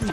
You're 0.00 0.10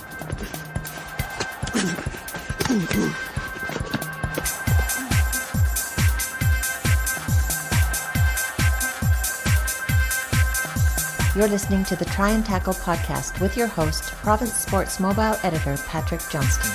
listening 11.48 11.84
to 11.84 11.96
the 11.96 12.06
Try 12.06 12.32
and 12.32 12.44
Tackle 12.44 12.74
podcast 12.74 13.40
with 13.40 13.56
your 13.56 13.68
host, 13.68 14.06
Province 14.14 14.56
Sports 14.56 15.00
Mobile 15.00 15.36
editor 15.44 15.78
Patrick 15.86 16.22
Johnston. 16.32 16.72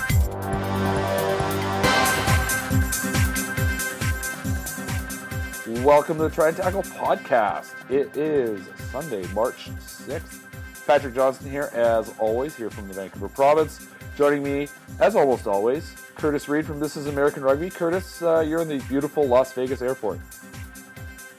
Welcome 5.83 6.19
to 6.19 6.23
the 6.25 6.31
Try 6.31 6.49
and 6.49 6.57
Tackle 6.57 6.85
podcast. 6.85 7.73
It 7.91 8.17
is 8.17 8.61
Sunday, 8.93 9.27
March 9.33 9.69
6th. 9.81 10.50
Patrick 10.91 11.15
Johnston 11.15 11.49
here, 11.49 11.71
as 11.73 12.13
always, 12.19 12.57
here 12.57 12.69
from 12.69 12.89
the 12.89 12.95
Vancouver 12.95 13.29
province. 13.29 13.87
Joining 14.17 14.43
me, 14.43 14.67
as 14.99 15.15
almost 15.15 15.47
always, 15.47 15.95
Curtis 16.17 16.49
Reed 16.49 16.67
from 16.67 16.81
This 16.81 16.97
Is 16.97 17.07
American 17.07 17.45
Rugby. 17.45 17.71
Curtis, 17.71 18.21
uh, 18.23 18.41
you're 18.41 18.61
in 18.61 18.67
the 18.67 18.81
beautiful 18.89 19.25
Las 19.25 19.53
Vegas 19.53 19.83
airport. 19.83 20.19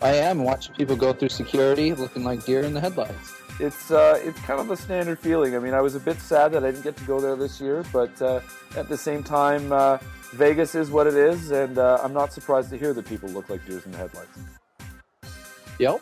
I 0.02 0.14
am 0.14 0.46
watching 0.46 0.74
people 0.76 0.96
go 0.96 1.12
through 1.12 1.28
security 1.28 1.94
looking 1.94 2.24
like 2.24 2.46
deer 2.46 2.62
in 2.62 2.74
the 2.74 2.80
headlights. 2.80 3.34
It's 3.60 3.92
uh, 3.92 4.22
it's 4.24 4.40
kind 4.40 4.62
of 4.62 4.72
a 4.72 4.78
standard 4.78 5.20
feeling. 5.20 5.54
I 5.54 5.60
mean, 5.60 5.74
I 5.74 5.82
was 5.82 5.96
a 5.96 6.00
bit 6.00 6.22
sad 6.22 6.54
that 6.54 6.64
I 6.64 6.72
didn't 6.72 6.86
get 6.86 6.96
to 6.96 7.04
go 7.04 7.20
there 7.20 7.36
this 7.36 7.60
year, 7.60 7.84
but 7.92 8.22
uh, 8.22 8.40
at 8.78 8.88
the 8.88 8.96
same 8.96 9.22
time, 9.22 9.74
uh, 9.74 9.98
Vegas 10.32 10.76
is 10.76 10.90
what 10.90 11.08
it 11.08 11.16
is, 11.16 11.52
and 11.52 11.78
uh, 11.78 12.00
I'm 12.02 12.14
not 12.14 12.32
surprised 12.32 12.70
to 12.70 12.78
hear 12.78 12.94
that 12.94 13.06
people 13.06 13.28
look 13.28 13.50
like 13.50 13.66
deer 13.66 13.82
in 13.84 13.92
the 13.92 13.98
headlights. 13.98 14.40
Yep. 15.78 16.02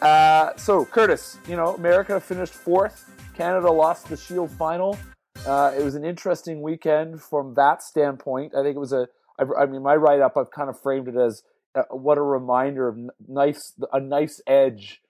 Uh, 0.00 0.56
so, 0.56 0.84
Curtis, 0.84 1.38
you 1.48 1.56
know, 1.56 1.74
America 1.74 2.20
finished 2.20 2.54
fourth. 2.54 3.10
Canada 3.34 3.70
lost 3.70 4.08
the 4.08 4.16
Shield 4.16 4.50
final. 4.50 4.98
Uh, 5.46 5.72
it 5.76 5.82
was 5.82 5.94
an 5.94 6.04
interesting 6.04 6.62
weekend 6.62 7.20
from 7.20 7.54
that 7.54 7.82
standpoint. 7.82 8.54
I 8.54 8.62
think 8.62 8.76
it 8.76 8.80
was 8.80 8.92
a. 8.92 9.08
I, 9.38 9.62
I 9.62 9.66
mean, 9.66 9.82
my 9.82 9.96
write 9.96 10.20
up, 10.20 10.36
I've 10.36 10.50
kind 10.50 10.68
of 10.68 10.80
framed 10.80 11.08
it 11.08 11.16
as 11.16 11.42
uh, 11.74 11.82
what 11.90 12.18
a 12.18 12.22
reminder 12.22 12.88
of 12.88 12.98
nice 13.26 13.72
a 13.92 14.00
nice 14.00 14.40
edge 14.46 15.00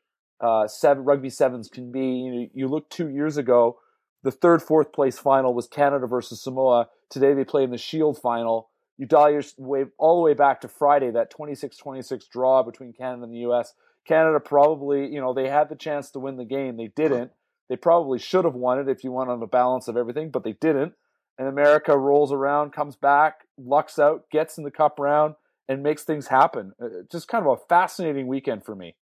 uh, 0.41 0.69
seven 0.69 1.05
rugby 1.05 1.31
sevens 1.31 1.69
can 1.69 1.91
be. 1.91 2.07
You, 2.07 2.51
you 2.55 2.69
look 2.69 2.89
two 2.91 3.09
years 3.09 3.37
ago, 3.37 3.79
the 4.23 4.31
third 4.31 4.63
fourth 4.63 4.93
place 4.93 5.19
final 5.19 5.55
was 5.55 5.67
Canada 5.67 6.07
versus 6.07 6.43
Samoa. 6.43 6.89
Today 7.11 7.35
they 7.35 7.45
play 7.45 7.65
in 7.65 7.71
the 7.71 7.79
Shield 7.79 8.19
final. 8.19 8.71
You 8.97 9.07
dial 9.07 9.31
your 9.31 9.43
way 9.57 9.85
all 9.97 10.17
the 10.17 10.23
way 10.23 10.35
back 10.35 10.61
to 10.63 10.69
Friday, 10.69 11.11
that 11.13 11.33
26-26 11.33 12.29
draw 12.29 12.63
between 12.65 12.93
Canada 12.93 13.25
and 13.25 13.33
the 13.33 13.39
U.S. 13.39 13.73
Canada 14.09 14.41
probably, 14.41 15.07
you 15.07 15.21
know, 15.21 15.35
they 15.35 15.49
had 15.49 15.69
the 15.69 15.77
chance 15.77 16.11
to 16.13 16.19
win 16.19 16.39
the 16.39 16.45
game. 16.45 16.79
They 16.79 16.89
didn't. 16.89 17.31
They 17.69 17.77
probably 17.77 18.19
should 18.19 18.47
have 18.47 18.55
won 18.55 18.81
it 18.81 18.89
if 18.89 19.05
you 19.05 19.13
went 19.13 19.29
on 19.29 19.41
the 19.41 19.47
balance 19.47 19.87
of 19.87 19.99
everything, 19.99 20.31
but 20.31 20.43
they 20.43 20.55
didn't. 20.55 20.95
And 21.37 21.47
America 21.47 21.97
rolls 21.97 22.33
around, 22.33 22.73
comes 22.73 22.97
back, 22.97 23.45
lucks 23.59 23.99
out, 23.99 24.25
gets 24.31 24.57
in 24.57 24.65
the 24.65 24.71
cup 24.71 24.99
round, 24.99 25.35
and 25.69 25.83
makes 25.83 26.05
things 26.05 26.27
happen. 26.27 26.73
Uh, 26.83 27.03
just 27.13 27.29
kind 27.29 27.47
of 27.47 27.53
a 27.53 27.63
fascinating 27.69 28.27
weekend 28.27 28.65
for 28.65 28.75
me. 28.75 28.97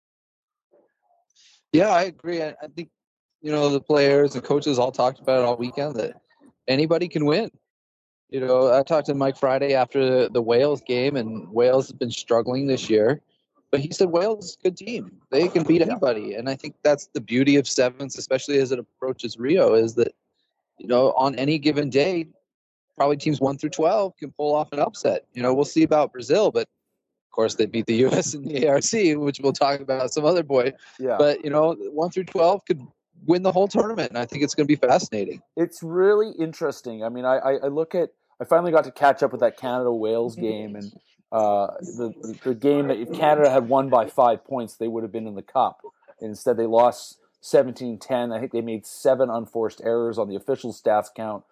Yeah, 1.71 1.89
I 1.89 2.03
agree. 2.03 2.41
I, 2.41 2.55
think 2.75 2.89
you 3.41 3.51
know 3.51 3.69
the 3.69 3.81
players 3.81 4.33
and 4.33 4.43
coaches 4.43 4.79
all 4.79 4.91
talked 4.91 5.19
about 5.19 5.39
it 5.39 5.45
all 5.45 5.55
weekend 5.55 5.97
that 5.97 6.19
anybody 6.67 7.07
can 7.07 7.25
win. 7.25 7.51
You 8.29 8.39
know, 8.39 8.73
I 8.73 8.81
talked 8.81 9.05
to 9.07 9.13
Mike 9.13 9.37
Friday 9.37 9.75
after 9.75 10.03
the, 10.03 10.29
the 10.31 10.41
Wales 10.41 10.81
game, 10.81 11.15
and 11.15 11.47
Wales 11.51 11.87
has 11.87 11.93
been 11.93 12.11
struggling 12.11 12.65
this 12.65 12.89
year. 12.89 13.21
But 13.75 13.81
he 13.81 13.91
said 13.91 14.09
Wales 14.09 14.45
is 14.45 14.57
a 14.57 14.63
good 14.63 14.77
team; 14.77 15.17
they 15.31 15.49
can 15.49 15.63
beat 15.63 15.81
anybody, 15.81 16.33
and 16.35 16.49
I 16.49 16.55
think 16.55 16.75
that's 16.81 17.07
the 17.07 17.19
beauty 17.19 17.57
of 17.57 17.67
sevens, 17.67 18.17
especially 18.17 18.57
as 18.59 18.71
it 18.71 18.79
approaches 18.79 19.37
Rio, 19.37 19.73
is 19.73 19.95
that 19.95 20.15
you 20.77 20.87
know 20.87 21.11
on 21.17 21.35
any 21.35 21.59
given 21.59 21.89
day, 21.89 22.27
probably 22.95 23.17
teams 23.17 23.41
one 23.41 23.57
through 23.57 23.71
twelve 23.71 24.15
can 24.15 24.31
pull 24.31 24.55
off 24.55 24.71
an 24.71 24.79
upset. 24.79 25.25
You 25.33 25.43
know, 25.43 25.53
we'll 25.53 25.65
see 25.65 25.83
about 25.83 26.13
Brazil, 26.13 26.51
but 26.51 26.61
of 26.61 27.31
course 27.31 27.55
they 27.55 27.65
beat 27.65 27.85
the 27.85 27.95
U.S. 28.07 28.33
in 28.33 28.43
the 28.43 28.65
ARC, 28.65 28.93
which 29.21 29.41
we'll 29.41 29.51
talk 29.51 29.81
about 29.81 30.09
some 30.13 30.23
other 30.23 30.41
boy. 30.41 30.71
Yeah. 30.97 31.17
But 31.17 31.43
you 31.43 31.49
know, 31.49 31.73
one 31.91 32.11
through 32.11 32.23
twelve 32.23 32.63
could 32.63 32.81
win 33.25 33.43
the 33.43 33.51
whole 33.51 33.67
tournament, 33.67 34.07
and 34.07 34.17
I 34.17 34.25
think 34.25 34.41
it's 34.41 34.55
going 34.55 34.69
to 34.69 34.73
be 34.73 34.77
fascinating. 34.77 35.41
It's 35.57 35.83
really 35.83 36.31
interesting. 36.39 37.03
I 37.03 37.09
mean, 37.09 37.25
I, 37.25 37.57
I 37.61 37.67
look 37.67 37.93
at. 37.93 38.11
I 38.39 38.45
finally 38.45 38.71
got 38.71 38.85
to 38.85 38.91
catch 38.91 39.21
up 39.21 39.33
with 39.33 39.41
that 39.41 39.57
Canada 39.57 39.91
Wales 39.91 40.37
game, 40.37 40.77
and 40.77 40.93
uh, 41.35 41.75
the 41.81 42.37
the 42.45 42.55
game 42.55 42.87
that 42.87 42.97
if 42.97 43.11
Canada 43.11 43.49
had 43.49 43.67
won 43.67 43.89
by 43.89 44.07
five 44.07 44.45
points, 44.45 44.75
they 44.75 44.87
would 44.87 45.03
have 45.03 45.11
been 45.11 45.27
in 45.27 45.35
the 45.35 45.41
cup. 45.41 45.81
Instead, 46.21 46.55
they 46.55 46.65
lost 46.65 47.17
17-10. 47.43 48.33
I 48.33 48.39
think 48.39 48.53
they 48.53 48.61
made 48.61 48.85
seven 48.85 49.29
unforced 49.29 49.81
errors 49.83 50.17
on 50.17 50.29
the 50.29 50.37
official 50.37 50.71
stats 50.71 51.13
count. 51.13 51.43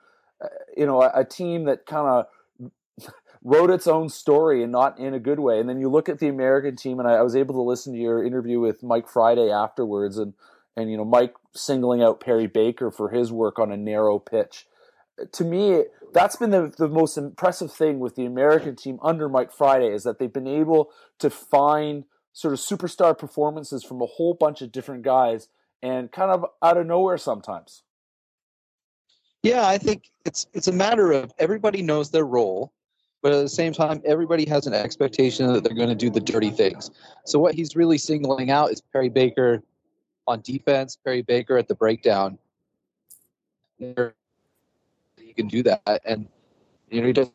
Uh, 0.41 0.47
you 0.77 0.85
know, 0.85 1.01
a, 1.01 1.11
a 1.13 1.25
team 1.25 1.65
that 1.65 1.85
kind 1.85 2.07
of 2.07 3.11
wrote 3.43 3.69
its 3.69 3.85
own 3.85 4.07
story 4.07 4.63
and 4.63 4.71
not 4.71 4.97
in 4.99 5.13
a 5.13 5.19
good 5.19 5.41
way. 5.41 5.59
And 5.59 5.67
then 5.67 5.81
you 5.81 5.89
look 5.89 6.07
at 6.07 6.19
the 6.19 6.29
American 6.29 6.77
team, 6.77 6.99
and 6.99 7.07
I, 7.07 7.15
I 7.15 7.21
was 7.21 7.35
able 7.35 7.55
to 7.55 7.61
listen 7.61 7.91
to 7.91 7.99
your 7.99 8.25
interview 8.25 8.61
with 8.61 8.83
Mike 8.83 9.09
Friday 9.09 9.51
afterwards, 9.51 10.17
and 10.17 10.33
and 10.77 10.89
you 10.89 10.95
know 10.95 11.03
Mike 11.03 11.33
singling 11.53 12.01
out 12.01 12.21
Perry 12.21 12.47
Baker 12.47 12.89
for 12.89 13.09
his 13.09 13.33
work 13.33 13.59
on 13.59 13.69
a 13.69 13.75
narrow 13.75 14.17
pitch. 14.17 14.65
To 15.33 15.43
me, 15.43 15.83
that's 16.13 16.35
been 16.35 16.51
the, 16.51 16.73
the 16.77 16.87
most 16.87 17.17
impressive 17.17 17.71
thing 17.71 17.99
with 17.99 18.15
the 18.15 18.25
American 18.25 18.75
team 18.75 18.99
under 19.01 19.27
Mike 19.27 19.51
Friday 19.51 19.87
is 19.87 20.03
that 20.03 20.19
they've 20.19 20.31
been 20.31 20.47
able 20.47 20.91
to 21.19 21.29
find 21.29 22.05
sort 22.33 22.53
of 22.53 22.59
superstar 22.59 23.17
performances 23.17 23.83
from 23.83 24.01
a 24.01 24.05
whole 24.05 24.33
bunch 24.33 24.61
of 24.61 24.71
different 24.71 25.03
guys 25.03 25.47
and 25.81 26.11
kind 26.11 26.31
of 26.31 26.45
out 26.61 26.77
of 26.77 26.87
nowhere 26.87 27.17
sometimes. 27.17 27.83
Yeah, 29.43 29.67
I 29.67 29.77
think 29.77 30.09
it's 30.25 30.47
it's 30.53 30.69
a 30.69 30.71
matter 30.71 31.11
of 31.11 31.33
everybody 31.37 31.81
knows 31.81 32.11
their 32.11 32.25
role, 32.25 32.71
but 33.21 33.33
at 33.33 33.41
the 33.41 33.49
same 33.49 33.73
time, 33.73 34.01
everybody 34.05 34.45
has 34.45 34.67
an 34.67 34.73
expectation 34.73 35.51
that 35.51 35.63
they're 35.63 35.75
going 35.75 35.89
to 35.89 35.95
do 35.95 36.09
the 36.09 36.21
dirty 36.21 36.49
things. 36.49 36.91
So 37.25 37.39
what 37.39 37.53
he's 37.53 37.75
really 37.75 37.97
singling 37.97 38.51
out 38.51 38.71
is 38.71 38.81
Perry 38.81 39.09
Baker 39.09 39.61
on 40.27 40.39
defense, 40.41 40.97
Perry 41.03 41.21
Baker 41.21 41.57
at 41.57 41.67
the 41.67 41.75
breakdown. 41.75 42.37
Can 45.33 45.47
do 45.47 45.63
that, 45.63 46.01
and 46.05 46.27
you 46.89 47.01
know 47.01 47.07
he 47.07 47.13
doesn't 47.13 47.33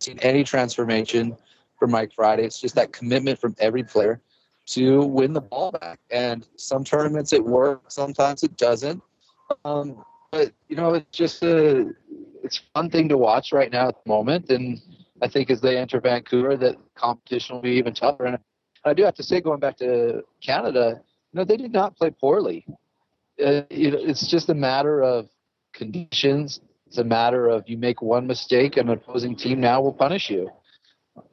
see 0.00 0.16
any 0.22 0.44
transformation 0.44 1.36
from 1.78 1.90
Mike 1.90 2.12
Friday. 2.14 2.44
It's 2.44 2.60
just 2.60 2.74
that 2.76 2.92
commitment 2.92 3.38
from 3.38 3.54
every 3.58 3.82
player 3.82 4.20
to 4.66 5.02
win 5.02 5.32
the 5.32 5.40
ball 5.40 5.72
back. 5.72 6.00
And 6.10 6.46
some 6.56 6.84
tournaments 6.84 7.32
it 7.32 7.44
works, 7.44 7.94
sometimes 7.94 8.42
it 8.42 8.56
doesn't. 8.56 9.02
Um, 9.64 10.04
but 10.30 10.52
you 10.68 10.76
know, 10.76 10.94
it's 10.94 11.16
just 11.16 11.42
a 11.42 11.90
it's 12.42 12.58
a 12.58 12.62
fun 12.74 12.90
thing 12.90 13.08
to 13.08 13.18
watch 13.18 13.52
right 13.52 13.70
now 13.70 13.88
at 13.88 14.02
the 14.04 14.08
moment. 14.08 14.50
And 14.50 14.80
I 15.22 15.28
think 15.28 15.50
as 15.50 15.60
they 15.60 15.78
enter 15.78 16.00
Vancouver, 16.00 16.56
that 16.56 16.76
competition 16.94 17.56
will 17.56 17.62
be 17.62 17.72
even 17.72 17.94
tougher. 17.94 18.26
And 18.26 18.38
I 18.84 18.94
do 18.94 19.04
have 19.04 19.14
to 19.14 19.22
say, 19.22 19.40
going 19.40 19.60
back 19.60 19.76
to 19.78 20.22
Canada, 20.42 21.00
you 21.32 21.38
know, 21.38 21.44
they 21.44 21.56
did 21.56 21.72
not 21.72 21.96
play 21.96 22.10
poorly. 22.10 22.66
Uh, 23.42 23.62
know, 23.90 23.98
it's 23.98 24.26
just 24.26 24.48
a 24.48 24.54
matter 24.54 25.02
of 25.02 25.28
conditions. 25.74 26.60
It's 26.86 26.98
a 26.98 27.04
matter 27.04 27.48
of 27.48 27.68
you 27.68 27.76
make 27.76 28.00
one 28.00 28.26
mistake, 28.26 28.76
and 28.76 28.88
an 28.88 28.98
opposing 28.98 29.36
team 29.36 29.60
now 29.60 29.82
will 29.82 29.92
punish 29.92 30.30
you. 30.30 30.50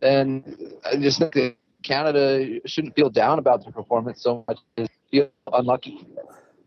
And 0.01 0.75
I 0.85 0.97
just 0.97 1.19
think 1.19 1.33
that 1.35 1.55
Canada 1.83 2.59
shouldn't 2.65 2.95
feel 2.95 3.09
down 3.09 3.39
about 3.39 3.63
their 3.63 3.71
performance 3.71 4.21
so 4.21 4.43
much 4.47 4.59
as 4.77 4.89
feel 5.09 5.29
unlucky. 5.51 6.05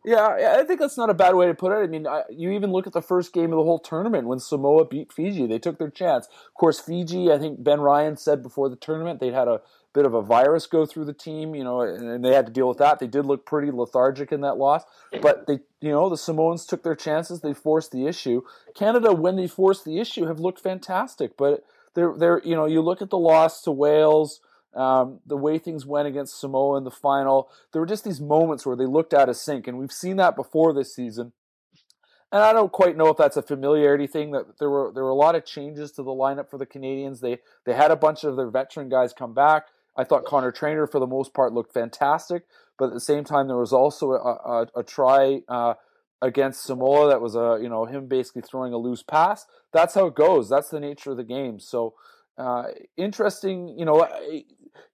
Yeah, 0.05 0.57
I 0.59 0.65
think 0.65 0.81
that's 0.81 0.99
not 0.99 1.09
a 1.09 1.15
bad 1.15 1.35
way 1.35 1.47
to 1.47 1.55
put 1.55 1.73
it. 1.73 1.83
I 1.83 1.87
mean, 1.87 2.07
you 2.31 2.51
even 2.51 2.73
look 2.73 2.87
at 2.87 2.93
the 2.93 3.01
first 3.01 3.33
game 3.33 3.53
of 3.53 3.57
the 3.57 3.65
whole 3.65 3.79
tournament 3.79 4.29
when 4.29 4.39
Samoa 4.39 4.85
beat 4.85 5.13
Fiji. 5.13 5.47
They 5.47 5.59
took 5.59 5.79
their 5.79 5.89
chance. 5.89 6.27
Of 6.27 6.55
course, 6.55 6.79
Fiji, 6.79 7.33
I 7.33 7.39
think 7.39 7.65
Ben 7.65 7.81
Ryan 7.81 8.19
said 8.19 8.43
before 8.43 8.69
the 8.69 8.77
tournament 8.77 9.19
they'd 9.19 9.33
had 9.33 9.49
a 9.49 9.63
bit 9.95 10.05
of 10.05 10.13
a 10.13 10.21
virus 10.21 10.67
go 10.67 10.85
through 10.85 11.05
the 11.05 11.15
team, 11.15 11.55
you 11.55 11.63
know, 11.63 11.81
and 11.81 12.23
they 12.23 12.35
had 12.35 12.47
to 12.47 12.53
deal 12.53 12.69
with 12.69 12.79
that. 12.79 12.99
They 12.99 13.07
did 13.07 13.25
look 13.25 13.47
pretty 13.47 13.71
lethargic 13.71 14.33
in 14.33 14.41
that 14.41 14.59
loss, 14.59 14.83
but 15.23 15.47
they, 15.47 15.61
you 15.81 15.91
know, 15.91 16.11
the 16.11 16.17
Samoans 16.17 16.67
took 16.67 16.83
their 16.83 16.97
chances. 16.97 17.41
They 17.41 17.55
forced 17.55 17.93
the 17.93 18.07
issue. 18.07 18.43
Canada, 18.75 19.13
when 19.13 19.37
they 19.37 19.47
forced 19.47 19.85
the 19.85 20.01
issue, 20.01 20.27
have 20.27 20.41
looked 20.41 20.61
fantastic, 20.61 21.37
but 21.37 21.65
they're, 21.95 22.13
they're, 22.19 22.43
you 22.45 22.57
know, 22.57 22.67
you 22.67 22.83
look 22.83 23.01
at 23.01 23.11
the 23.11 23.19
loss 23.19 23.63
to 23.63 23.71
Wales. 23.71 24.41
Um, 24.75 25.21
the 25.25 25.37
way 25.37 25.59
things 25.59 25.87
went 25.87 26.09
against 26.09 26.41
Samoa 26.41 26.79
in 26.79 26.83
the 26.83 26.91
final, 26.91 27.49
there 27.73 27.81
were 27.81 27.87
just 27.87 28.03
these 28.03 28.21
moments 28.21 28.67
where 28.67 28.75
they 28.75 28.87
looked 28.87 29.15
out 29.15 29.29
of 29.29 29.37
sync, 29.37 29.69
and 29.69 29.79
we've 29.79 29.93
seen 29.93 30.17
that 30.17 30.35
before 30.35 30.73
this 30.73 30.93
season. 30.93 31.33
And 32.33 32.43
I 32.43 32.53
don't 32.53 32.73
quite 32.73 32.97
know 32.97 33.07
if 33.07 33.17
that's 33.17 33.37
a 33.37 33.43
familiarity 33.43 34.09
thing. 34.09 34.33
That 34.33 34.59
there 34.59 34.69
were 34.69 34.91
there 34.93 35.05
were 35.05 35.11
a 35.11 35.15
lot 35.15 35.37
of 35.37 35.47
changes 35.47 35.93
to 35.93 36.03
the 36.03 36.11
lineup 36.11 36.51
for 36.51 36.59
the 36.59 36.67
Canadians. 36.67 37.21
They 37.21 37.39
they 37.65 37.75
had 37.75 37.93
a 37.93 37.97
bunch 37.97 38.25
of 38.25 38.35
their 38.35 38.51
veteran 38.51 38.89
guys 38.89 39.13
come 39.13 39.35
back. 39.35 39.69
I 39.97 40.05
thought 40.05 40.25
Conor 40.25 40.53
Trainor 40.53 40.87
for 40.87 40.99
the 40.99 41.07
most 41.07 41.35
part 41.35 41.53
looked 41.53 41.73
fantastic, 41.73 42.45
but 42.79 42.87
at 42.87 42.93
the 42.95 43.01
same 43.01 43.25
time 43.25 43.47
there 43.49 43.57
was 43.57 43.73
also 43.73 44.13
a, 44.13 44.17
a, 44.17 44.67
a 44.77 44.83
try 44.83 45.41
uh, 45.49 45.75
against 46.21 46.65
Samoa 46.65 47.09
that 47.09 47.21
was 47.21 47.35
a 47.37 47.59
you 47.63 47.69
know 47.69 47.85
him 47.85 48.09
basically 48.09 48.43
throwing 48.43 48.73
a 48.73 48.79
loose 48.79 49.03
pass. 49.03 49.47
That's 49.73 49.95
how 49.95 50.07
it 50.07 50.15
goes. 50.15 50.49
That's 50.49 50.71
the 50.71 50.81
nature 50.81 51.11
of 51.13 51.17
the 51.17 51.25
game. 51.25 51.61
So 51.61 51.95
uh, 52.39 52.65
interesting. 52.97 53.77
You 53.79 53.85
know, 53.85 54.09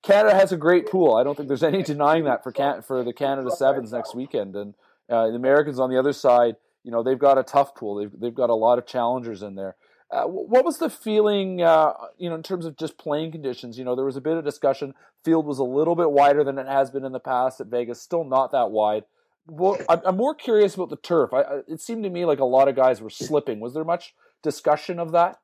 Canada 0.02 0.34
has 0.34 0.52
a 0.52 0.56
great 0.56 0.86
pool. 0.86 1.14
I 1.14 1.24
don't 1.24 1.36
think 1.36 1.48
there's 1.48 1.62
any 1.62 1.82
denying 1.82 2.24
that 2.24 2.42
for 2.42 2.52
Can- 2.52 2.82
for 2.82 3.02
the 3.02 3.12
Canada 3.12 3.50
Sevens 3.50 3.92
next 3.92 4.14
weekend, 4.14 4.56
and 4.56 4.74
uh, 5.08 5.28
the 5.28 5.36
Americans 5.36 5.78
on 5.80 5.90
the 5.90 5.98
other 5.98 6.12
side. 6.12 6.56
you 6.84 6.90
know 6.90 7.02
they've 7.02 7.18
got 7.18 7.38
a 7.38 7.42
tough 7.42 7.74
pool. 7.74 7.96
They've 7.96 8.12
they've 8.20 8.34
got 8.34 8.50
a 8.50 8.54
lot 8.54 8.78
of 8.78 8.86
challengers 8.86 9.42
in 9.42 9.54
there. 9.54 9.76
Uh, 10.12 10.24
what 10.24 10.64
was 10.64 10.78
the 10.78 10.90
feeling, 10.90 11.62
uh, 11.62 11.92
you 12.18 12.28
know, 12.28 12.34
in 12.34 12.42
terms 12.42 12.66
of 12.66 12.76
just 12.76 12.98
playing 12.98 13.30
conditions? 13.30 13.78
You 13.78 13.84
know, 13.84 13.94
there 13.94 14.04
was 14.04 14.16
a 14.16 14.20
bit 14.20 14.36
of 14.36 14.44
discussion. 14.44 14.94
Field 15.24 15.46
was 15.46 15.58
a 15.58 15.64
little 15.64 15.94
bit 15.94 16.10
wider 16.10 16.42
than 16.42 16.58
it 16.58 16.66
has 16.66 16.90
been 16.90 17.04
in 17.04 17.12
the 17.12 17.20
past 17.20 17.60
at 17.60 17.68
Vegas. 17.68 18.02
Still 18.02 18.24
not 18.24 18.50
that 18.50 18.72
wide. 18.72 19.04
Well, 19.46 19.78
I'm 19.88 20.16
more 20.16 20.34
curious 20.34 20.74
about 20.74 20.90
the 20.90 20.96
turf. 20.96 21.32
I, 21.32 21.60
it 21.68 21.80
seemed 21.80 22.04
to 22.04 22.10
me 22.10 22.24
like 22.24 22.40
a 22.40 22.44
lot 22.44 22.68
of 22.68 22.76
guys 22.76 23.00
were 23.00 23.10
slipping. 23.10 23.60
Was 23.60 23.74
there 23.74 23.84
much 23.84 24.14
discussion 24.42 24.98
of 24.98 25.12
that? 25.12 25.38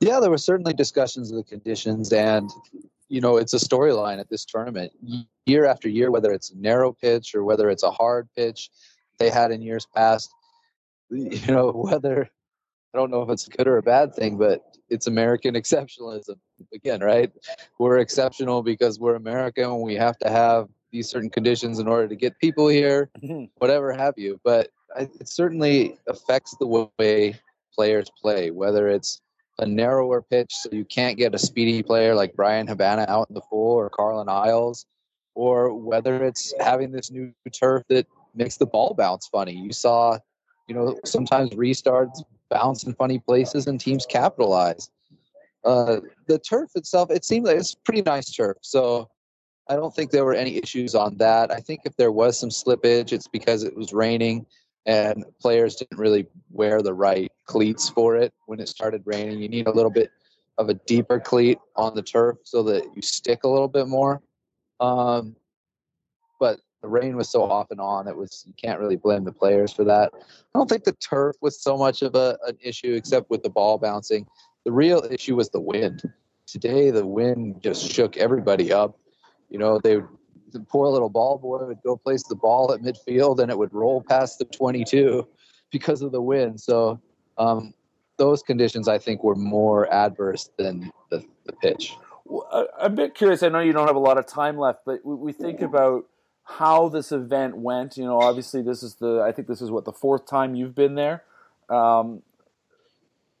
Yeah, 0.00 0.20
there 0.20 0.30
were 0.30 0.38
certainly 0.38 0.72
discussions 0.74 1.30
of 1.30 1.36
the 1.36 1.42
conditions, 1.42 2.12
and 2.12 2.50
you 3.08 3.20
know, 3.20 3.36
it's 3.36 3.54
a 3.54 3.58
storyline 3.58 4.20
at 4.20 4.28
this 4.28 4.44
tournament 4.44 4.92
year 5.46 5.64
after 5.64 5.88
year, 5.88 6.10
whether 6.10 6.32
it's 6.32 6.50
a 6.50 6.58
narrow 6.58 6.92
pitch 6.92 7.34
or 7.34 7.42
whether 7.42 7.68
it's 7.70 7.82
a 7.82 7.90
hard 7.90 8.28
pitch 8.36 8.70
they 9.18 9.30
had 9.30 9.50
in 9.50 9.62
years 9.62 9.86
past. 9.94 10.30
You 11.10 11.52
know, 11.52 11.70
whether 11.74 12.30
I 12.94 12.98
don't 12.98 13.10
know 13.10 13.22
if 13.22 13.30
it's 13.30 13.46
a 13.46 13.50
good 13.50 13.68
or 13.68 13.76
a 13.76 13.82
bad 13.82 14.14
thing, 14.14 14.36
but 14.38 14.62
it's 14.88 15.06
American 15.06 15.54
exceptionalism 15.54 16.36
again, 16.74 17.00
right? 17.00 17.30
We're 17.78 17.98
exceptional 17.98 18.62
because 18.62 18.98
we're 18.98 19.16
American 19.16 19.64
and 19.64 19.82
we 19.82 19.94
have 19.94 20.18
to 20.18 20.30
have 20.30 20.68
these 20.90 21.08
certain 21.08 21.30
conditions 21.30 21.78
in 21.78 21.86
order 21.86 22.08
to 22.08 22.16
get 22.16 22.38
people 22.38 22.68
here, 22.68 23.10
mm-hmm. 23.22 23.44
whatever 23.56 23.92
have 23.92 24.14
you. 24.16 24.40
But 24.42 24.70
it 24.96 25.28
certainly 25.28 25.98
affects 26.06 26.56
the 26.58 26.66
way 26.66 27.38
players 27.74 28.10
play, 28.20 28.50
whether 28.50 28.88
it's 28.88 29.20
a 29.58 29.66
narrower 29.66 30.22
pitch 30.22 30.52
so 30.52 30.68
you 30.72 30.84
can't 30.84 31.18
get 31.18 31.34
a 31.34 31.38
speedy 31.38 31.82
player 31.82 32.14
like 32.14 32.34
Bryan 32.34 32.66
Habana 32.66 33.04
out 33.08 33.28
in 33.28 33.34
the 33.34 33.42
full 33.42 33.74
or 33.74 33.90
Carlin 33.90 34.28
Isles, 34.28 34.86
or 35.34 35.74
whether 35.74 36.24
it's 36.24 36.54
having 36.60 36.92
this 36.92 37.10
new 37.10 37.32
turf 37.52 37.82
that 37.88 38.06
makes 38.34 38.56
the 38.56 38.66
ball 38.66 38.94
bounce 38.96 39.26
funny. 39.26 39.52
You 39.52 39.72
saw, 39.72 40.18
you 40.68 40.74
know, 40.74 40.98
sometimes 41.04 41.50
restarts 41.50 42.22
bounce 42.50 42.84
in 42.84 42.94
funny 42.94 43.18
places 43.18 43.66
and 43.66 43.80
teams 43.80 44.06
capitalize. 44.06 44.90
Uh, 45.64 46.00
the 46.26 46.38
turf 46.38 46.70
itself, 46.74 47.10
it 47.10 47.24
seemed 47.24 47.46
like 47.46 47.56
it's 47.56 47.74
pretty 47.74 48.02
nice 48.02 48.30
turf. 48.30 48.56
So 48.62 49.08
I 49.68 49.76
don't 49.76 49.94
think 49.94 50.10
there 50.10 50.24
were 50.24 50.34
any 50.34 50.56
issues 50.56 50.94
on 50.94 51.16
that. 51.18 51.50
I 51.50 51.60
think 51.60 51.80
if 51.84 51.96
there 51.96 52.12
was 52.12 52.38
some 52.38 52.48
slippage, 52.48 53.12
it's 53.12 53.28
because 53.28 53.64
it 53.64 53.76
was 53.76 53.92
raining 53.92 54.46
and 54.86 55.24
players 55.40 55.76
didn't 55.76 55.98
really 55.98 56.26
wear 56.50 56.80
the 56.80 56.94
right 56.94 57.30
cleats 57.44 57.90
for 57.90 58.16
it 58.16 58.32
when 58.46 58.60
it 58.60 58.68
started 58.68 59.02
raining. 59.04 59.40
You 59.40 59.48
need 59.48 59.66
a 59.66 59.72
little 59.72 59.90
bit 59.90 60.10
of 60.56 60.70
a 60.70 60.74
deeper 60.74 61.20
cleat 61.20 61.58
on 61.76 61.94
the 61.94 62.02
turf 62.02 62.38
so 62.44 62.62
that 62.64 62.84
you 62.96 63.02
stick 63.02 63.44
a 63.44 63.48
little 63.48 63.68
bit 63.68 63.86
more. 63.86 64.22
Um, 64.80 65.36
but 66.40 66.60
the 66.82 66.88
rain 66.88 67.16
was 67.16 67.28
so 67.28 67.42
off 67.42 67.70
and 67.70 67.80
on 67.80 68.06
it 68.06 68.16
was 68.16 68.44
you 68.46 68.54
can't 68.54 68.80
really 68.80 68.96
blame 68.96 69.24
the 69.24 69.32
players 69.32 69.72
for 69.72 69.84
that. 69.84 70.12
I 70.14 70.58
don't 70.58 70.68
think 70.68 70.84
the 70.84 70.92
turf 70.92 71.36
was 71.40 71.60
so 71.60 71.76
much 71.76 72.02
of 72.02 72.14
a, 72.14 72.38
an 72.46 72.56
issue 72.60 72.94
except 72.94 73.30
with 73.30 73.42
the 73.42 73.50
ball 73.50 73.78
bouncing. 73.78 74.26
The 74.64 74.72
real 74.72 75.04
issue 75.10 75.36
was 75.36 75.50
the 75.50 75.60
wind. 75.60 76.02
Today 76.46 76.90
the 76.90 77.06
wind 77.06 77.62
just 77.62 77.90
shook 77.90 78.16
everybody 78.16 78.72
up. 78.72 78.98
You 79.50 79.58
know 79.58 79.78
they 79.78 79.98
the 80.52 80.60
poor 80.60 80.88
little 80.88 81.10
ball 81.10 81.38
boy 81.38 81.64
would 81.66 81.82
go 81.82 81.96
place 81.96 82.22
the 82.24 82.36
ball 82.36 82.72
at 82.72 82.80
midfield 82.80 83.38
and 83.40 83.50
it 83.50 83.58
would 83.58 83.72
roll 83.74 84.02
past 84.02 84.38
the 84.38 84.46
22 84.46 85.26
because 85.70 86.00
of 86.00 86.12
the 86.12 86.22
wind. 86.22 86.58
So 86.58 86.98
um, 87.36 87.74
those 88.18 88.42
conditions 88.42 88.88
i 88.88 88.98
think 88.98 89.22
were 89.22 89.36
more 89.36 89.90
adverse 89.92 90.50
than 90.58 90.90
the, 91.10 91.24
the 91.46 91.52
pitch. 91.52 91.94
I'm 92.52 92.66
a 92.78 92.90
bit 92.90 93.14
curious. 93.14 93.42
I 93.42 93.48
know 93.48 93.60
you 93.60 93.72
don't 93.72 93.86
have 93.86 93.96
a 93.96 94.00
lot 94.00 94.18
of 94.18 94.26
time 94.26 94.58
left 94.58 94.80
but 94.84 95.04
we 95.04 95.32
think 95.32 95.62
about 95.62 96.04
how 96.48 96.88
this 96.88 97.12
event 97.12 97.56
went. 97.56 97.96
You 97.96 98.04
know, 98.04 98.20
obviously 98.20 98.62
this 98.62 98.82
is 98.82 98.94
the 98.94 99.20
I 99.20 99.32
think 99.32 99.48
this 99.48 99.60
is 99.60 99.70
what 99.70 99.84
the 99.84 99.92
fourth 99.92 100.26
time 100.26 100.54
you've 100.54 100.74
been 100.74 100.94
there. 100.94 101.22
Um, 101.68 102.22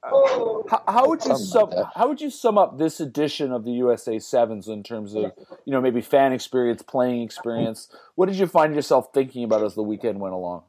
how, 0.02 0.82
how, 0.86 1.08
would 1.08 1.24
you 1.24 1.36
sum 1.36 1.72
how 1.96 2.06
would 2.08 2.20
you 2.20 2.30
sum 2.30 2.56
up 2.56 2.78
this 2.78 3.00
edition 3.00 3.50
of 3.52 3.64
the 3.64 3.72
USA 3.72 4.18
Sevens 4.18 4.68
in 4.68 4.82
terms 4.82 5.14
of 5.14 5.32
you 5.64 5.72
know 5.72 5.80
maybe 5.80 6.00
fan 6.00 6.32
experience, 6.32 6.82
playing 6.82 7.22
experience? 7.22 7.88
What 8.14 8.26
did 8.26 8.36
you 8.36 8.46
find 8.46 8.74
yourself 8.74 9.08
thinking 9.12 9.42
about 9.42 9.64
as 9.64 9.74
the 9.74 9.82
weekend 9.82 10.20
went 10.20 10.34
along? 10.34 10.62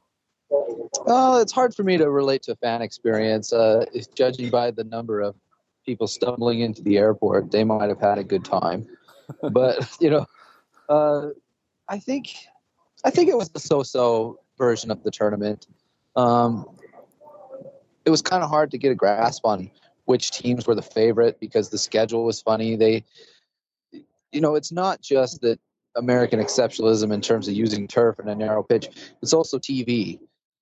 Well, 0.50 1.38
it's 1.38 1.52
hard 1.52 1.76
for 1.76 1.84
me 1.84 1.98
to 1.98 2.10
relate 2.10 2.44
to 2.44 2.56
fan 2.56 2.82
experience. 2.82 3.54
Uh, 3.54 3.86
judging 4.16 4.50
by 4.50 4.72
the 4.72 4.84
number 4.84 5.22
of 5.22 5.36
people 5.86 6.08
stumbling 6.08 6.62
into 6.62 6.82
the 6.82 6.98
airport, 6.98 7.52
they 7.52 7.64
might 7.64 7.90
have 7.90 8.00
had 8.00 8.18
a 8.18 8.24
good 8.24 8.46
time. 8.46 8.88
but 9.52 9.88
you 10.00 10.10
know, 10.10 10.26
uh, 10.88 11.30
I 11.90 12.00
think 12.00 12.36
I 13.04 13.10
think 13.10 13.30
it 13.30 13.38
was 13.38 13.50
the 13.50 13.60
so-so 13.60 14.40
version 14.58 14.92
of 14.92 15.04
the 15.04 15.12
tournament. 15.12 15.68
Um, 16.16 16.66
it 18.06 18.10
was 18.10 18.22
kind 18.22 18.44
of 18.44 18.50
hard 18.50 18.72
to 18.72 18.78
get 18.78 18.92
a 18.92 18.96
grasp 18.96 19.46
on 19.46 19.72
which 20.06 20.32
teams 20.32 20.66
were 20.66 20.76
the 20.76 20.82
favorite 20.82 21.40
because 21.40 21.70
the 21.70 21.78
schedule 21.78 22.26
was 22.26 22.42
funny. 22.42 22.76
They, 22.76 23.06
you 24.32 24.42
know, 24.42 24.56
it's 24.56 24.72
not 24.72 25.02
just 25.02 25.42
that 25.42 25.60
American 25.96 26.40
exceptionalism 26.40 27.14
in 27.14 27.22
terms 27.22 27.48
of 27.48 27.54
using 27.54 27.88
turf 27.88 28.20
and 28.20 28.30
a 28.30 28.36
narrow 28.36 28.64
pitch. 28.64 28.90
It's 29.22 29.34
also 29.34 29.60
TV. 29.60 30.20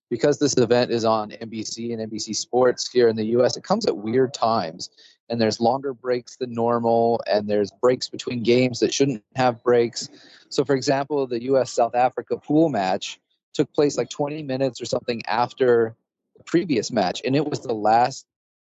Because 0.09 0.39
this 0.39 0.55
event 0.57 0.91
is 0.91 1.03
on 1.05 1.31
NBC 1.31 1.93
and 1.93 2.11
NBC 2.11 2.35
Sports 2.35 2.89
here 2.89 3.07
in 3.07 3.15
the 3.15 3.25
US, 3.37 3.57
it 3.57 3.63
comes 3.63 3.85
at 3.85 3.97
weird 3.97 4.33
times. 4.33 4.89
And 5.29 5.41
there's 5.41 5.59
longer 5.59 5.93
breaks 5.93 6.37
than 6.37 6.53
normal, 6.53 7.21
and 7.27 7.49
there's 7.49 7.71
breaks 7.81 8.07
between 8.07 8.43
games 8.43 8.79
that 8.79 8.93
shouldn't 8.93 9.23
have 9.35 9.61
breaks. 9.61 10.07
So, 10.49 10.63
for 10.63 10.73
example, 10.73 11.27
the 11.27 11.43
U.S. 11.43 11.71
South 11.71 11.95
Africa 11.95 12.37
pool 12.37 12.69
match 12.69 13.19
took 13.53 13.71
place 13.73 13.97
like 13.97 14.09
20 14.09 14.43
minutes 14.43 14.79
or 14.79 14.85
something 14.85 15.21
after 15.25 15.95
the 16.37 16.43
previous 16.43 16.91
match, 16.91 17.21
and 17.25 17.35
it 17.35 17.45
was 17.45 17.59
the 17.59 17.73
last 17.73 18.25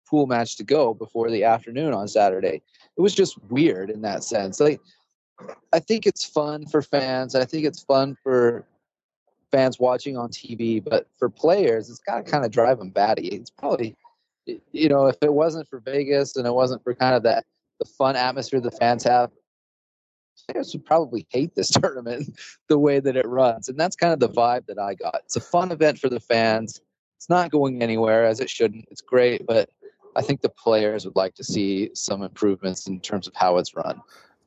pool 0.10 0.26
match 0.26 0.58
to 0.58 0.64
go 0.64 0.94
before 0.94 1.30
the 1.30 1.44
afternoon 1.44 1.94
on 1.94 2.08
Saturday. 2.08 2.62
It 2.98 3.02
was 3.02 3.14
just 3.14 3.38
weird 3.50 3.90
in 3.90 4.02
that 4.02 4.24
sense. 4.24 4.60
Like, 4.60 4.82
I 5.72 5.80
think 5.80 6.06
it's 6.06 6.26
fun 6.26 6.66
for 6.66 6.82
fans. 6.82 7.36
I 7.36 7.46
think 7.46 7.66
it's 7.66 7.84
fun 7.84 8.18
for 8.22 8.66
fans 9.52 9.80
watching 9.80 10.18
on 10.18 10.30
TV, 10.30 10.84
but 10.84 11.08
for 11.18 11.30
players, 11.30 11.90
it's 11.90 12.00
got 12.00 12.26
to 12.26 12.32
kind 12.32 12.46
of 12.46 12.52
drive 12.52 12.80
them 12.80 12.90
batty. 12.90 13.28
It's 13.28 13.50
probably, 13.50 13.96
you 14.46 14.90
know, 14.90 15.08
if 15.08 15.18
it 15.22 15.34
wasn't 15.34 15.68
for 15.68 15.80
Vegas 15.80 16.36
and 16.36 16.46
it 16.46 16.54
wasn't 16.54 16.84
for 16.84 16.94
kind 16.94 17.16
of 17.16 17.24
that 17.24 17.46
the 17.80 17.86
fun 17.86 18.16
atmosphere 18.16 18.60
the 18.60 18.72
fans 18.72 19.04
have, 19.04 19.32
players 20.48 20.74
would 20.74 20.86
probably 20.86 21.26
hate 21.30 21.56
this 21.56 21.70
tournament 21.82 22.38
the 22.68 22.78
way 22.78 23.00
that 23.00 23.16
it 23.16 23.28
runs. 23.28 23.70
And 23.70 23.80
that's 23.80 23.96
kind 23.96 24.14
of 24.14 24.20
the 24.20 24.30
vibe 24.30 24.66
that 24.68 24.80
I 24.80 24.94
got. 24.94 25.22
It's 25.26 25.36
a 25.36 25.42
fun 25.42 25.72
event 25.72 26.00
for 26.00 26.10
the 26.10 26.20
fans. 26.20 26.82
It's 27.18 27.30
not 27.30 27.52
going 27.52 27.82
anywhere 27.82 28.26
as 28.26 28.40
it 28.40 28.50
shouldn't. 28.50 28.88
It's 28.90 29.02
great, 29.02 29.46
but 29.46 29.70
I 30.16 30.22
think 30.22 30.42
the 30.42 30.50
players 30.50 31.06
would 31.06 31.16
like 31.16 31.36
to 31.36 31.44
see 31.44 31.90
some 31.94 32.24
improvements 32.24 32.88
in 32.88 33.00
terms 33.00 33.28
of 33.28 33.36
how 33.36 33.58
it's 33.58 33.76
run. 33.76 34.02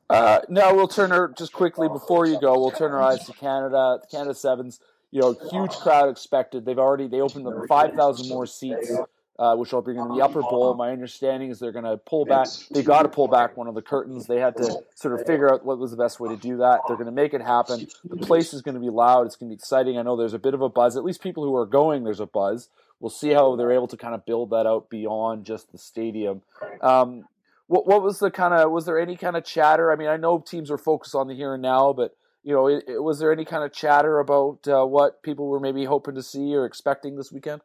Uh, 0.09 0.41
now 0.49 0.73
we'll 0.73 0.87
turn 0.87 1.09
her 1.11 1.33
just 1.37 1.53
quickly 1.53 1.87
before 1.87 2.27
you 2.27 2.39
go. 2.39 2.59
We'll 2.59 2.71
turn 2.71 2.91
our 2.91 3.01
eyes 3.01 3.25
to 3.25 3.33
Canada. 3.33 3.99
Canada 4.11 4.35
Sevens, 4.35 4.79
you 5.13 5.21
know, 5.21 5.37
huge 5.51 5.71
crowd 5.71 6.09
expected. 6.09 6.65
They've 6.65 6.79
already 6.79 7.07
they 7.07 7.21
opened 7.21 7.47
up 7.47 7.53
five 7.67 7.93
thousand 7.93 8.29
more 8.29 8.45
seats 8.45 8.91
uh, 9.39 9.55
which 9.55 9.73
will 9.73 9.81
bring 9.81 9.97
in 9.97 10.07
the 10.09 10.23
upper 10.23 10.41
bowl. 10.41 10.73
My 10.75 10.91
understanding 10.91 11.49
is 11.49 11.59
they're 11.59 11.71
going 11.71 11.85
to 11.85 11.97
pull 11.97 12.25
back. 12.25 12.47
They 12.71 12.83
got 12.83 13.03
to 13.03 13.09
pull 13.09 13.27
back 13.27 13.57
one 13.57 13.67
of 13.67 13.75
the 13.75 13.81
curtains. 13.81 14.27
They 14.27 14.39
had 14.39 14.55
to 14.57 14.83
sort 14.95 15.19
of 15.19 15.25
figure 15.25 15.51
out 15.51 15.65
what 15.65 15.79
was 15.79 15.91
the 15.91 15.97
best 15.97 16.19
way 16.19 16.29
to 16.29 16.37
do 16.37 16.57
that. 16.57 16.81
They're 16.87 16.97
going 16.97 17.07
to 17.07 17.11
make 17.11 17.33
it 17.33 17.41
happen. 17.41 17.87
The 18.03 18.17
place 18.17 18.53
is 18.53 18.61
going 18.61 18.75
to 18.75 18.81
be 18.81 18.89
loud. 18.89 19.25
It's 19.25 19.35
going 19.35 19.49
to 19.49 19.55
be 19.55 19.57
exciting. 19.57 19.97
I 19.97 20.03
know 20.03 20.15
there's 20.15 20.35
a 20.35 20.39
bit 20.39 20.53
of 20.53 20.61
a 20.61 20.69
buzz. 20.69 20.95
At 20.95 21.03
least 21.03 21.21
people 21.21 21.43
who 21.43 21.55
are 21.55 21.65
going, 21.65 22.03
there's 22.03 22.19
a 22.19 22.27
buzz. 22.27 22.69
We'll 22.99 23.09
see 23.09 23.31
how 23.31 23.55
they're 23.55 23.71
able 23.71 23.87
to 23.87 23.97
kind 23.97 24.13
of 24.13 24.25
build 24.25 24.51
that 24.51 24.65
out 24.65 24.89
beyond 24.89 25.45
just 25.45 25.71
the 25.71 25.77
stadium. 25.77 26.43
Um, 26.81 27.25
what, 27.67 27.87
what 27.87 28.03
was 28.03 28.19
the 28.19 28.29
kind 28.29 28.53
of 28.53 28.71
was 28.71 28.85
there 28.85 28.99
any 28.99 29.17
kind 29.17 29.35
of 29.35 29.43
chatter? 29.43 29.91
I 29.91 29.95
mean, 29.95 30.07
I 30.07 30.17
know 30.17 30.39
teams 30.39 30.69
are 30.69 30.77
focused 30.77 31.15
on 31.15 31.27
the 31.27 31.33
here 31.33 31.53
and 31.53 31.61
now, 31.61 31.91
but 31.91 32.15
you 32.43 32.53
know, 32.53 32.67
it, 32.67 32.83
it, 32.87 33.01
was 33.01 33.19
there 33.19 33.31
any 33.31 33.45
kind 33.45 33.63
of 33.63 33.71
chatter 33.71 34.19
about 34.19 34.67
uh, 34.67 34.85
what 34.85 35.23
people 35.23 35.47
were 35.47 35.59
maybe 35.59 35.85
hoping 35.85 36.15
to 36.15 36.23
see 36.23 36.53
or 36.55 36.65
expecting 36.65 37.15
this 37.15 37.31
weekend? 37.31 37.61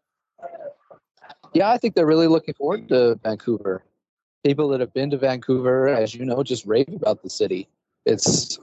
Yeah, 1.52 1.70
I 1.70 1.78
think 1.78 1.94
they're 1.94 2.06
really 2.06 2.28
looking 2.28 2.54
forward 2.54 2.88
to 2.88 3.18
Vancouver. 3.22 3.84
People 4.44 4.68
that 4.68 4.80
have 4.80 4.94
been 4.94 5.10
to 5.10 5.18
Vancouver, 5.18 5.88
as 5.88 6.14
you 6.14 6.24
know, 6.24 6.42
just 6.42 6.64
rave 6.64 6.88
about 6.94 7.22
the 7.22 7.30
city. 7.30 7.68
It's, 8.06 8.58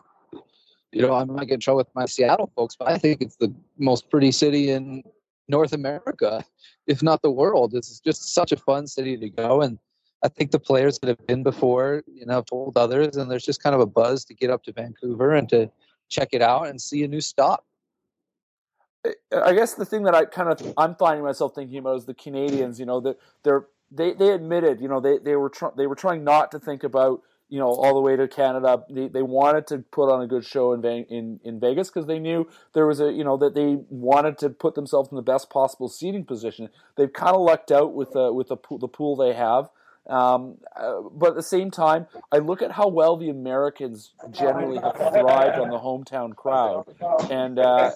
you 0.92 1.02
know, 1.02 1.14
I 1.14 1.26
might 1.26 1.48
get 1.48 1.56
in 1.56 1.60
trouble 1.60 1.78
with 1.78 1.96
my 1.96 2.06
Seattle 2.06 2.52
folks, 2.56 2.76
but 2.78 2.88
I 2.88 2.98
think 2.98 3.22
it's 3.22 3.36
the 3.36 3.54
most 3.78 4.10
pretty 4.10 4.32
city 4.32 4.72
in 4.72 5.04
North 5.50 5.74
America, 5.74 6.46
if 6.88 7.04
not 7.04 7.22
the 7.22 7.32
world. 7.32 7.74
It's 7.74 8.00
just 8.00 8.34
such 8.34 8.52
a 8.52 8.58
fun 8.58 8.88
city 8.88 9.18
to 9.18 9.30
go. 9.30 9.62
And 9.62 9.78
I 10.24 10.30
think 10.30 10.52
the 10.52 10.60
players 10.60 10.98
that 11.00 11.08
have 11.08 11.28
been 11.28 11.44
before, 11.44 12.04
you 12.08 12.26
know, 12.26 12.36
have 12.36 12.46
told 12.46 12.78
others, 12.78 13.18
and 13.18 13.30
there's 13.30 13.46
just 13.46 13.62
kind 13.62 13.76
of 13.76 13.82
a 13.82 13.86
buzz 13.86 14.24
to 14.26 14.34
get 14.34 14.50
up 14.50 14.64
to 14.64 14.72
Vancouver 14.72 15.34
and 15.34 15.50
to 15.50 15.70
check 16.10 16.30
it 16.32 16.42
out 16.42 16.68
and 16.68 16.82
see 16.82 17.04
a 17.04 17.08
new 17.08 17.22
stop. 17.22 17.66
I 19.32 19.54
guess 19.54 19.76
the 19.76 19.86
thing 19.86 20.04
that 20.04 20.16
I 20.16 20.26
kind 20.26 20.50
of 20.50 20.74
I'm 20.78 20.96
finding 20.96 21.24
myself 21.24 21.54
thinking 21.54 21.78
about 21.78 21.98
is 21.98 22.06
the 22.06 22.14
Canadians. 22.14 22.80
You 22.80 22.86
know 22.86 23.00
that 23.02 23.18
they're 23.44 23.68
they 23.92 24.14
they 24.14 24.32
admitted 24.32 24.82
you 24.82 24.88
know 24.88 25.00
they 25.00 25.20
they 25.20 25.36
were 25.36 25.50
tr- 25.50 25.76
they 25.78 25.86
were 25.86 25.96
trying 25.96 26.24
not 26.24 26.52
to 26.52 26.60
think 26.60 26.84
about 26.84 27.22
you 27.48 27.60
know, 27.60 27.68
all 27.68 27.94
the 27.94 28.02
way 28.02 28.16
to 28.16 28.28
Canada. 28.28 28.84
They, 28.90 29.08
they 29.08 29.22
wanted 29.22 29.68
to 29.68 29.80
put 29.80 30.12
on 30.12 30.22
a 30.22 30.28
good 30.28 30.46
show 30.46 30.74
in 30.74 30.84
in, 30.84 31.40
in 31.44 31.60
Vegas 31.60 31.90
because 31.90 32.08
they 32.08 32.20
knew 32.20 32.48
there 32.74 32.88
was 32.88 33.00
a 33.00 33.12
you 33.12 33.24
know 33.24 33.38
that 33.38 33.54
they 33.54 33.78
wanted 33.90 34.38
to 34.40 34.50
put 34.50 34.76
themselves 34.76 35.10
in 35.12 35.16
the 35.16 35.22
best 35.22 35.50
possible 35.50 35.88
seating 35.88 36.26
position. 36.26 36.70
They've 36.98 37.12
kind 37.12 37.36
of 37.36 37.42
lucked 37.42 37.72
out 37.72 37.94
with 37.94 38.16
uh, 38.16 38.32
with 38.34 38.48
the 38.48 38.58
pool, 38.58 38.80
the 38.80 38.88
pool 38.88 39.16
they 39.16 39.34
have. 39.34 39.70
Um, 40.08 40.58
uh, 40.76 41.02
but 41.12 41.30
at 41.30 41.36
the 41.36 41.44
same 41.44 41.72
time, 41.72 42.06
I 42.32 42.38
look 42.38 42.62
at 42.62 42.72
how 42.72 42.88
well 42.90 43.18
the 43.18 43.30
Americans 43.30 44.12
generally 44.32 44.80
have 44.80 44.96
thrived 44.96 45.58
on 45.60 45.70
the 45.70 45.80
hometown 45.80 46.36
crowd, 46.36 46.86
and 47.32 47.58
uh, 47.58 47.92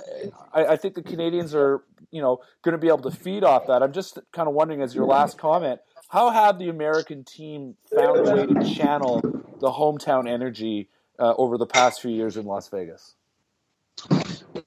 I, 0.51 0.65
I, 0.65 0.75
think 0.77 0.95
the 0.95 1.03
Canadians 1.03 1.53
are, 1.53 1.83
you 2.09 2.21
know, 2.21 2.39
going 2.63 2.73
to 2.73 2.79
be 2.79 2.87
able 2.87 3.09
to 3.09 3.11
feed 3.11 3.43
off 3.43 3.67
that. 3.67 3.83
I'm 3.83 3.93
just 3.93 4.17
kind 4.31 4.47
of 4.47 4.55
wondering, 4.55 4.81
as 4.81 4.95
your 4.95 5.05
last 5.05 5.37
comment, 5.37 5.81
how 6.09 6.31
have 6.31 6.57
the 6.57 6.69
American 6.69 7.23
team 7.23 7.75
found 7.95 8.27
a 8.27 8.35
way 8.35 8.45
to 8.47 8.75
channel 8.75 9.21
the 9.59 9.69
hometown 9.69 10.27
energy 10.27 10.89
uh, 11.19 11.35
over 11.37 11.59
the 11.59 11.67
past 11.67 12.01
few 12.01 12.09
years 12.09 12.37
in 12.37 12.45
Las 12.45 12.69
Vegas? 12.69 13.13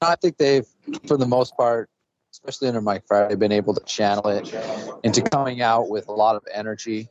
I 0.01 0.15
think 0.15 0.37
they've, 0.37 0.67
for 1.09 1.17
the 1.17 1.27
most 1.27 1.57
part, 1.57 1.91
especially 2.33 2.69
under 2.69 2.81
Mike 2.81 3.05
Friday, 3.07 3.35
been 3.35 3.53
able 3.53 3.75
to 3.75 3.85
channel 3.85 4.29
it 4.29 4.55
into 5.03 5.23
coming 5.23 5.61
out 5.61 5.89
with 5.89 6.09
a 6.09 6.13
lot 6.13 6.37
of 6.37 6.45
energy. 6.53 7.09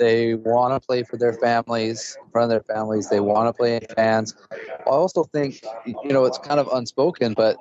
They 0.00 0.32
want 0.32 0.72
to 0.72 0.84
play 0.84 1.02
for 1.02 1.18
their 1.18 1.34
families, 1.34 2.16
in 2.24 2.30
front 2.30 2.44
of 2.44 2.48
their 2.48 2.74
families. 2.74 3.10
They 3.10 3.20
want 3.20 3.48
to 3.48 3.52
play 3.52 3.76
in 3.76 3.86
fans. 3.94 4.34
I 4.50 4.56
also 4.86 5.24
think, 5.24 5.62
you 5.84 6.10
know, 6.10 6.24
it's 6.24 6.38
kind 6.38 6.58
of 6.58 6.68
unspoken, 6.72 7.34
but 7.34 7.58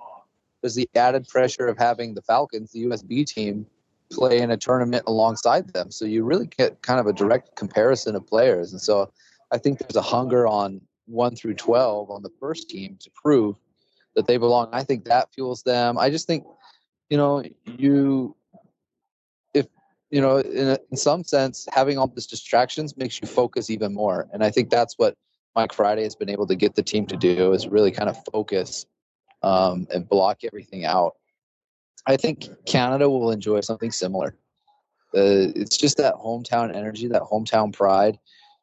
there's 0.61 0.75
the 0.75 0.89
added 0.95 1.27
pressure 1.27 1.67
of 1.67 1.77
having 1.77 2.13
the 2.13 2.21
Falcons, 2.21 2.71
the 2.71 2.85
USB 2.85 3.25
team, 3.25 3.65
play 4.09 4.39
in 4.39 4.51
a 4.51 4.57
tournament 4.57 5.03
alongside 5.05 5.73
them. 5.73 5.91
So 5.91 6.05
you 6.05 6.23
really 6.23 6.47
get 6.47 6.81
kind 6.81 7.01
of 7.01 7.07
a 7.07 7.13
direct 7.13 7.57
comparison 7.57 8.15
of 8.15 8.25
players. 8.25 8.71
And 8.71 8.81
so 8.81 9.11
I 9.51 9.57
think 9.57 9.79
there's 9.79 9.97
a 9.97 10.01
hunger 10.01 10.47
on 10.47 10.79
one 11.07 11.35
through 11.35 11.55
12 11.55 12.09
on 12.09 12.23
the 12.23 12.31
first 12.39 12.69
team 12.69 12.97
to 13.01 13.11
prove 13.11 13.57
that 14.15 14.27
they 14.27 14.37
belong. 14.37 14.69
I 14.71 14.85
think 14.85 15.03
that 15.05 15.33
fuels 15.33 15.63
them. 15.63 15.97
I 15.97 16.09
just 16.09 16.25
think, 16.25 16.45
you 17.09 17.17
know, 17.17 17.43
you, 17.65 18.37
you 20.09 20.21
know, 20.21 20.37
in, 20.37 20.69
a, 20.69 20.79
in 20.91 20.97
some 20.97 21.23
sense, 21.23 21.67
having 21.71 21.97
all 21.97 22.07
these 22.07 22.27
distractions 22.27 22.97
makes 22.97 23.21
you 23.21 23.27
focus 23.27 23.69
even 23.69 23.93
more. 23.93 24.27
And 24.33 24.43
I 24.43 24.49
think 24.49 24.69
that's 24.69 24.95
what 24.97 25.15
Mike 25.55 25.73
Friday 25.73 26.03
has 26.03 26.15
been 26.15 26.29
able 26.29 26.47
to 26.47 26.55
get 26.55 26.75
the 26.75 26.83
team 26.83 27.05
to 27.07 27.17
do 27.17 27.53
is 27.53 27.67
really 27.67 27.91
kind 27.91 28.09
of 28.09 28.17
focus 28.31 28.85
um, 29.43 29.87
and 29.93 30.07
block 30.07 30.43
everything 30.43 30.85
out. 30.85 31.15
I 32.07 32.17
think 32.17 32.47
Canada 32.65 33.09
will 33.09 33.31
enjoy 33.31 33.61
something 33.61 33.91
similar. 33.91 34.35
Uh, 35.15 35.53
it's 35.55 35.77
just 35.77 35.97
that 35.97 36.15
hometown 36.15 36.75
energy, 36.75 37.07
that 37.07 37.23
hometown 37.23 37.73
pride. 37.73 38.17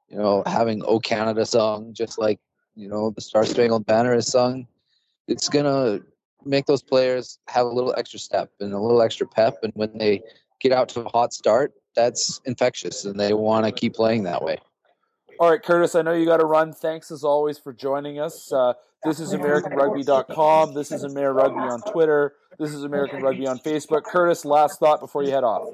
You 0.09 0.17
know, 0.17 0.45
having 0.47 0.83
"O 0.85 1.01
Canada" 1.01 1.45
sung, 1.45 1.93
just 1.93 2.19
like 2.19 2.39
you 2.77 2.89
know 2.89 3.11
the 3.11 3.21
Star 3.21 3.45
Spangled 3.45 3.85
Banner 3.85 4.15
is 4.15 4.29
sung. 4.29 4.67
It's 5.27 5.49
gonna 5.49 6.01
make 6.45 6.67
those 6.67 6.83
players 6.83 7.39
have 7.49 7.67
a 7.67 7.71
little 7.71 7.93
extra 7.97 8.21
step 8.21 8.51
and 8.61 8.73
a 8.73 8.79
little 8.79 9.03
extra 9.03 9.27
pep. 9.27 9.59
And 9.65 9.73
when 9.75 9.99
they 9.99 10.23
get 10.61 10.73
out 10.73 10.89
to 10.91 11.01
a 11.01 11.09
hot 11.09 11.33
start, 11.33 11.73
that's 11.95 12.41
infectious, 12.45 13.05
and 13.05 13.19
they 13.19 13.33
want 13.33 13.67
to 13.67 13.73
keep 13.73 13.95
playing 13.95 14.25
that 14.25 14.43
way. 14.43 14.59
All 15.39 15.51
right, 15.51 15.63
Curtis, 15.63 15.95
I 15.95 16.03
know 16.03 16.15
you 16.15 16.25
got 16.25 16.39
to 16.39 16.47
run. 16.47 16.73
Thanks 16.73 17.11
as 17.11 17.23
always 17.23 17.59
for 17.59 17.73
joining 17.73 18.19
us. 18.19 18.51
Uh, 18.51 18.73
this 19.05 19.21
is 19.21 19.33
AmericanRugby.com. 19.35 20.75
This 20.75 20.91
is 20.91 21.05
Amer 21.05 21.35
Rugby 21.35 21.61
on 21.61 21.81
Twitter. 21.83 22.35
This 22.59 22.73
is 22.73 22.85
American 22.85 23.23
Rugby 23.23 23.47
on 23.47 23.59
Facebook. 23.59 24.05
Curtis, 24.05 24.45
last 24.45 24.81
thought 24.81 24.99
before 24.99 25.23
you 25.23 25.31
head 25.31 25.45
off. 25.45 25.69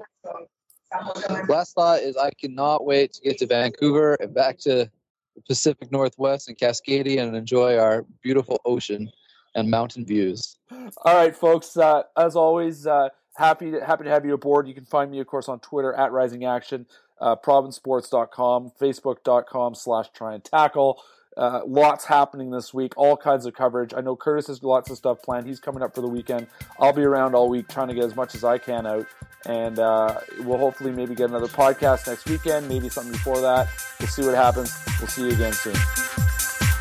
Last 1.48 1.74
thought 1.74 2.00
is 2.00 2.16
I 2.16 2.30
cannot 2.38 2.84
wait 2.84 3.12
to 3.14 3.22
get 3.22 3.38
to 3.38 3.46
Vancouver 3.46 4.14
and 4.20 4.34
back 4.34 4.58
to 4.58 4.90
the 5.36 5.42
Pacific 5.48 5.90
Northwest 5.92 6.48
and 6.48 6.58
Cascadia 6.58 7.22
and 7.22 7.34
enjoy 7.36 7.78
our 7.78 8.04
beautiful 8.22 8.60
ocean 8.64 9.10
and 9.54 9.70
mountain 9.70 10.04
views. 10.04 10.58
All 10.70 11.14
right, 11.14 11.34
folks. 11.34 11.76
Uh, 11.76 12.02
as 12.18 12.36
always, 12.36 12.86
uh, 12.86 13.08
happy 13.36 13.70
to, 13.72 13.84
happy 13.84 14.04
to 14.04 14.10
have 14.10 14.24
you 14.24 14.34
aboard. 14.34 14.68
You 14.68 14.74
can 14.74 14.84
find 14.84 15.10
me, 15.10 15.20
of 15.20 15.26
course, 15.26 15.48
on 15.48 15.60
Twitter 15.60 15.92
at 15.92 16.12
Rising 16.12 16.44
Action, 16.44 16.86
uh, 17.20 17.36
provincesports.com, 17.36 18.72
facebook.com 18.80 19.74
slash 19.74 20.10
try 20.10 20.34
and 20.34 20.44
tackle. 20.44 21.02
Uh, 21.34 21.62
lots 21.66 22.04
happening 22.04 22.50
this 22.50 22.74
week, 22.74 22.92
all 22.96 23.16
kinds 23.16 23.46
of 23.46 23.54
coverage. 23.54 23.94
I 23.96 24.02
know 24.02 24.14
Curtis 24.14 24.48
has 24.48 24.62
lots 24.62 24.90
of 24.90 24.98
stuff 24.98 25.22
planned. 25.22 25.46
He's 25.46 25.60
coming 25.60 25.82
up 25.82 25.94
for 25.94 26.02
the 26.02 26.08
weekend. 26.08 26.46
I'll 26.78 26.92
be 26.92 27.02
around 27.02 27.34
all 27.34 27.48
week 27.48 27.68
trying 27.68 27.88
to 27.88 27.94
get 27.94 28.04
as 28.04 28.14
much 28.14 28.34
as 28.34 28.44
I 28.44 28.58
can 28.58 28.86
out. 28.86 29.06
And 29.46 29.78
uh, 29.78 30.20
we'll 30.40 30.58
hopefully 30.58 30.92
maybe 30.92 31.14
get 31.14 31.30
another 31.30 31.48
podcast 31.48 32.06
next 32.06 32.28
weekend, 32.28 32.68
maybe 32.68 32.90
something 32.90 33.12
before 33.12 33.40
that. 33.40 33.68
We'll 33.98 34.08
see 34.08 34.26
what 34.26 34.34
happens. 34.34 34.76
We'll 35.00 35.08
see 35.08 35.22
you 35.22 35.30
again 35.30 35.54
soon. 35.54 35.74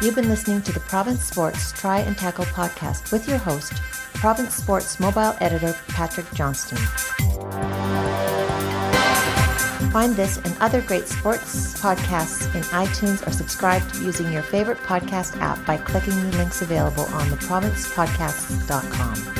You've 0.01 0.15
been 0.15 0.27
listening 0.27 0.61
to 0.63 0.71
the 0.73 0.79
Province 0.81 1.23
Sports 1.23 1.71
Try 1.71 1.99
and 1.99 2.17
Tackle 2.17 2.45
podcast 2.45 3.11
with 3.11 3.29
your 3.29 3.37
host, 3.37 3.73
Province 4.21 4.53
Sports 4.53 4.99
mobile 4.99 5.33
editor 5.41 5.73
Patrick 5.87 6.31
Johnston. 6.35 6.77
Find 9.89 10.15
this 10.15 10.37
and 10.37 10.55
other 10.59 10.83
great 10.83 11.07
sports 11.07 11.81
podcasts 11.81 12.45
in 12.53 12.61
iTunes 12.65 13.27
or 13.27 13.31
subscribe 13.31 13.81
using 13.95 14.31
your 14.31 14.43
favorite 14.43 14.77
podcast 14.77 15.41
app 15.41 15.65
by 15.65 15.77
clicking 15.77 16.13
the 16.29 16.37
links 16.37 16.61
available 16.61 17.05
on 17.05 17.29
theprovincepodcasts.com. 17.29 19.30